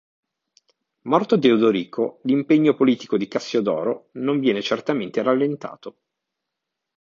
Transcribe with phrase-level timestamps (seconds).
[1.03, 5.97] Morto Teodorico l'impegno politico di Cassiodoro non viene certamente rallentato.